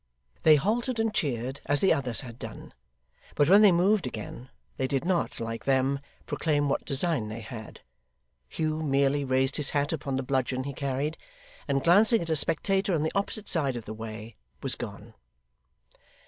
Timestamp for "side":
13.47-13.75